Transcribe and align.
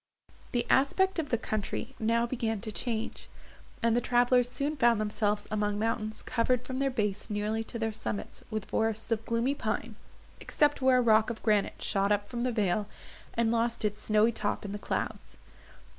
The 0.51 0.65
aspect 0.67 1.19
of 1.19 1.29
the 1.29 1.37
country 1.37 1.93
now 1.99 2.25
began 2.25 2.59
to 2.61 2.71
change, 2.71 3.29
and 3.83 3.95
the 3.95 4.01
travellers 4.01 4.49
soon 4.49 4.75
found 4.75 4.99
themselves 4.99 5.47
among 5.51 5.77
mountains 5.77 6.23
covered 6.23 6.65
from 6.65 6.79
their 6.79 6.89
base 6.89 7.29
nearly 7.29 7.63
to 7.65 7.77
their 7.77 7.93
summits 7.93 8.43
with 8.49 8.65
forests 8.65 9.11
of 9.11 9.23
gloomy 9.27 9.53
pine, 9.53 9.95
except 10.39 10.81
where 10.81 10.97
a 10.97 11.01
rock 11.03 11.29
of 11.29 11.43
granite 11.43 11.83
shot 11.83 12.11
up 12.11 12.27
from 12.29 12.41
the 12.41 12.51
vale, 12.51 12.87
and 13.35 13.51
lost 13.51 13.85
its 13.85 14.01
snowy 14.01 14.31
top 14.31 14.65
in 14.65 14.71
the 14.71 14.79
clouds. 14.79 15.37